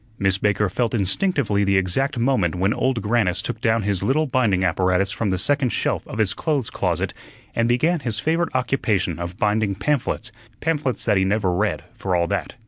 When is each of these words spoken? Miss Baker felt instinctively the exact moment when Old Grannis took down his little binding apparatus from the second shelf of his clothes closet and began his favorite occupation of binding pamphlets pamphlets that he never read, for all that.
Miss 0.17 0.39
Baker 0.39 0.67
felt 0.67 0.95
instinctively 0.95 1.63
the 1.63 1.77
exact 1.77 2.17
moment 2.17 2.55
when 2.55 2.73
Old 2.73 3.03
Grannis 3.03 3.39
took 3.39 3.61
down 3.61 3.83
his 3.83 4.01
little 4.01 4.25
binding 4.25 4.63
apparatus 4.63 5.11
from 5.11 5.29
the 5.29 5.37
second 5.37 5.69
shelf 5.71 6.01
of 6.07 6.17
his 6.17 6.33
clothes 6.33 6.71
closet 6.71 7.13
and 7.55 7.69
began 7.69 7.99
his 7.99 8.17
favorite 8.19 8.49
occupation 8.55 9.19
of 9.19 9.37
binding 9.37 9.75
pamphlets 9.75 10.31
pamphlets 10.59 11.05
that 11.05 11.17
he 11.17 11.23
never 11.23 11.53
read, 11.53 11.83
for 11.93 12.15
all 12.15 12.25
that. 12.25 12.55